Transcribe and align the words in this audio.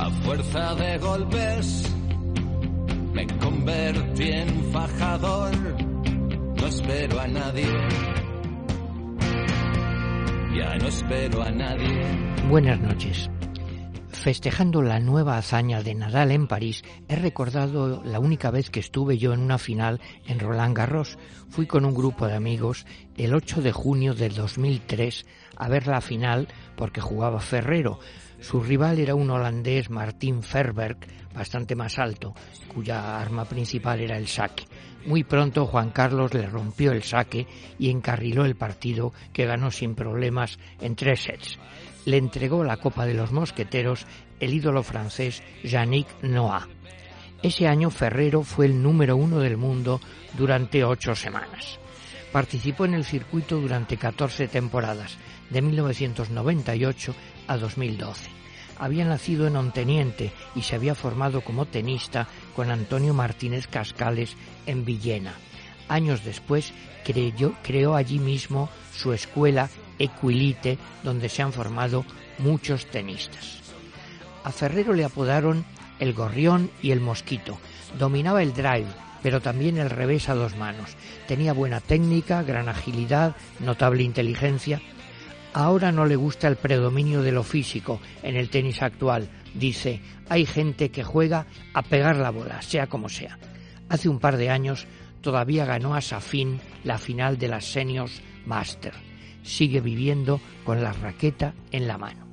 A 0.00 0.10
fuerza 0.24 0.74
de 0.76 0.96
golpes 0.96 1.94
me 3.12 3.26
convertí 3.38 4.30
en 4.30 4.72
fajador. 4.72 5.52
No 6.58 6.66
espero 6.66 7.20
a 7.20 7.28
nadie. 7.28 7.68
Ya 10.56 10.74
no 10.78 10.88
espero 10.88 11.42
a 11.42 11.50
nadie. 11.50 12.00
Buenas 12.48 12.80
noches. 12.80 13.30
Festejando 14.20 14.82
la 14.82 15.00
nueva 15.00 15.38
hazaña 15.38 15.82
de 15.82 15.94
Nadal 15.94 16.30
en 16.30 16.46
París, 16.46 16.84
he 17.08 17.16
recordado 17.16 18.02
la 18.04 18.20
única 18.20 18.50
vez 18.50 18.68
que 18.68 18.78
estuve 18.78 19.16
yo 19.16 19.32
en 19.32 19.40
una 19.40 19.56
final 19.56 19.98
en 20.26 20.38
Roland 20.38 20.76
Garros. 20.76 21.16
Fui 21.48 21.66
con 21.66 21.86
un 21.86 21.94
grupo 21.94 22.26
de 22.26 22.34
amigos 22.34 22.84
el 23.16 23.32
8 23.32 23.62
de 23.62 23.72
junio 23.72 24.12
de 24.12 24.28
2003 24.28 25.24
a 25.56 25.68
ver 25.70 25.86
la 25.86 26.02
final 26.02 26.48
porque 26.76 27.00
jugaba 27.00 27.40
Ferrero. 27.40 27.98
Su 28.40 28.60
rival 28.62 28.98
era 28.98 29.14
un 29.14 29.30
holandés, 29.30 29.88
Martin 29.88 30.42
Ferberg, 30.42 30.98
bastante 31.34 31.74
más 31.74 31.98
alto, 31.98 32.34
cuya 32.74 33.18
arma 33.18 33.46
principal 33.46 34.00
era 34.02 34.18
el 34.18 34.28
saque. 34.28 34.64
Muy 35.06 35.24
pronto 35.24 35.64
Juan 35.64 35.92
Carlos 35.92 36.34
le 36.34 36.46
rompió 36.46 36.92
el 36.92 37.04
saque 37.04 37.46
y 37.78 37.88
encarriló 37.88 38.44
el 38.44 38.54
partido 38.54 39.14
que 39.32 39.46
ganó 39.46 39.70
sin 39.70 39.94
problemas 39.94 40.58
en 40.82 40.94
tres 40.94 41.22
sets 41.22 41.58
le 42.04 42.16
entregó 42.16 42.64
la 42.64 42.76
Copa 42.76 43.06
de 43.06 43.14
los 43.14 43.32
Mosqueteros 43.32 44.06
el 44.40 44.54
ídolo 44.54 44.82
francés 44.82 45.42
Yannick 45.62 46.08
Noah. 46.22 46.68
Ese 47.42 47.66
año 47.66 47.90
Ferrero 47.90 48.42
fue 48.42 48.66
el 48.66 48.82
número 48.82 49.16
uno 49.16 49.38
del 49.38 49.56
mundo 49.56 50.00
durante 50.36 50.84
ocho 50.84 51.14
semanas. 51.14 51.78
Participó 52.32 52.84
en 52.84 52.94
el 52.94 53.04
circuito 53.04 53.60
durante 53.60 53.96
14 53.96 54.46
temporadas, 54.48 55.16
de 55.50 55.62
1998 55.62 57.14
a 57.48 57.56
2012. 57.56 58.30
Había 58.78 59.04
nacido 59.04 59.46
en 59.46 59.56
Onteniente 59.56 60.32
y 60.54 60.62
se 60.62 60.76
había 60.76 60.94
formado 60.94 61.42
como 61.42 61.66
tenista 61.66 62.28
con 62.54 62.70
Antonio 62.70 63.12
Martínez 63.12 63.66
Cascales 63.66 64.36
en 64.66 64.84
Villena. 64.84 65.34
Años 65.88 66.24
después 66.24 66.72
creó 67.62 67.94
allí 67.94 68.18
mismo 68.18 68.70
su 68.94 69.12
escuela 69.12 69.68
Equilite, 70.00 70.78
donde 71.04 71.28
se 71.28 71.42
han 71.42 71.52
formado 71.52 72.04
muchos 72.38 72.86
tenistas. 72.86 73.60
A 74.42 74.50
Ferrero 74.50 74.94
le 74.94 75.04
apodaron 75.04 75.64
el 75.98 76.14
gorrión 76.14 76.70
y 76.82 76.90
el 76.90 77.00
mosquito. 77.00 77.58
Dominaba 77.98 78.42
el 78.42 78.54
drive, 78.54 78.86
pero 79.22 79.40
también 79.40 79.76
el 79.76 79.90
revés 79.90 80.28
a 80.28 80.34
dos 80.34 80.56
manos. 80.56 80.96
Tenía 81.28 81.52
buena 81.52 81.80
técnica, 81.80 82.42
gran 82.42 82.68
agilidad, 82.68 83.36
notable 83.60 84.02
inteligencia. 84.02 84.80
Ahora 85.52 85.92
no 85.92 86.06
le 86.06 86.16
gusta 86.16 86.48
el 86.48 86.56
predominio 86.56 87.22
de 87.22 87.32
lo 87.32 87.42
físico 87.42 88.00
en 88.22 88.36
el 88.36 88.48
tenis 88.48 88.82
actual. 88.82 89.28
Dice, 89.54 90.00
hay 90.28 90.46
gente 90.46 90.90
que 90.90 91.04
juega 91.04 91.46
a 91.74 91.82
pegar 91.82 92.16
la 92.16 92.30
bola, 92.30 92.62
sea 92.62 92.86
como 92.86 93.08
sea. 93.08 93.38
Hace 93.88 94.08
un 94.08 94.20
par 94.20 94.36
de 94.36 94.48
años 94.48 94.86
todavía 95.20 95.66
ganó 95.66 95.94
a 95.94 96.00
Safin 96.00 96.60
la 96.84 96.96
final 96.96 97.36
de 97.36 97.48
las 97.48 97.66
Seniors 97.66 98.22
Master 98.46 99.09
sigue 99.42 99.80
viviendo 99.80 100.40
con 100.64 100.82
la 100.82 100.92
raqueta 100.92 101.54
en 101.72 101.86
la 101.86 101.98
mano. 101.98 102.26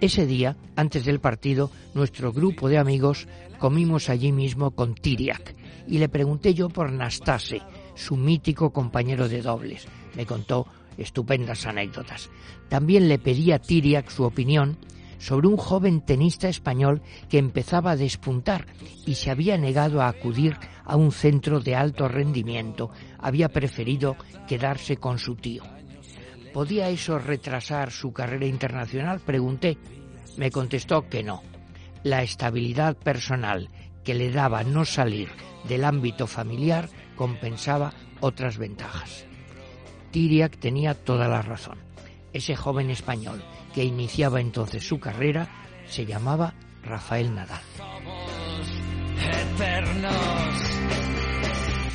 Ese 0.00 0.26
día, 0.26 0.56
antes 0.76 1.04
del 1.04 1.20
partido, 1.20 1.70
nuestro 1.94 2.32
grupo 2.32 2.68
de 2.68 2.78
amigos 2.78 3.26
comimos 3.58 4.10
allí 4.10 4.30
mismo 4.30 4.72
con 4.72 4.94
Tiriak 4.94 5.54
y 5.88 5.98
le 5.98 6.08
pregunté 6.08 6.52
yo 6.52 6.68
por 6.68 6.92
Nastase, 6.92 7.62
su 7.94 8.16
mítico 8.16 8.70
compañero 8.70 9.28
de 9.28 9.40
dobles. 9.40 9.86
Me 10.14 10.26
contó 10.26 10.66
estupendas 10.98 11.66
anécdotas. 11.66 12.30
También 12.68 13.08
le 13.08 13.18
pedí 13.18 13.52
a 13.52 13.58
Tiriak 13.58 14.10
su 14.10 14.24
opinión 14.24 14.76
sobre 15.18 15.48
un 15.48 15.56
joven 15.56 16.02
tenista 16.02 16.48
español 16.48 17.00
que 17.30 17.38
empezaba 17.38 17.92
a 17.92 17.96
despuntar 17.96 18.66
y 19.06 19.14
se 19.14 19.30
había 19.30 19.56
negado 19.56 20.02
a 20.02 20.08
acudir 20.08 20.56
a 20.84 20.96
un 20.96 21.10
centro 21.10 21.60
de 21.60 21.74
alto 21.74 22.06
rendimiento, 22.06 22.90
había 23.18 23.48
preferido 23.48 24.16
quedarse 24.46 24.98
con 24.98 25.18
su 25.18 25.34
tío. 25.34 25.62
¿Podía 26.56 26.88
eso 26.88 27.18
retrasar 27.18 27.90
su 27.90 28.14
carrera 28.14 28.46
internacional? 28.46 29.20
Pregunté. 29.20 29.76
Me 30.38 30.50
contestó 30.50 31.06
que 31.06 31.22
no. 31.22 31.42
La 32.02 32.22
estabilidad 32.22 32.96
personal 32.96 33.68
que 34.02 34.14
le 34.14 34.30
daba 34.30 34.64
no 34.64 34.86
salir 34.86 35.28
del 35.68 35.84
ámbito 35.84 36.26
familiar 36.26 36.88
compensaba 37.14 37.92
otras 38.20 38.56
ventajas. 38.56 39.26
Tiriac 40.12 40.56
tenía 40.56 40.94
toda 40.94 41.28
la 41.28 41.42
razón. 41.42 41.76
Ese 42.32 42.56
joven 42.56 42.88
español 42.88 43.44
que 43.74 43.84
iniciaba 43.84 44.40
entonces 44.40 44.82
su 44.88 44.98
carrera 44.98 45.50
se 45.86 46.06
llamaba 46.06 46.54
Rafael 46.82 47.34
Nadal. 47.34 47.60
eternos. 49.20 51.15